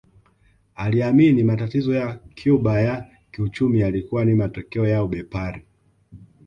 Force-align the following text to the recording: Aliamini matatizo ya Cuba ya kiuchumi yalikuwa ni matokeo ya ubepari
Aliamini 0.75 1.43
matatizo 1.43 1.93
ya 1.95 2.19
Cuba 2.43 2.81
ya 2.81 3.07
kiuchumi 3.31 3.79
yalikuwa 3.79 4.25
ni 4.25 4.33
matokeo 4.35 4.87
ya 4.87 5.03
ubepari 5.03 5.63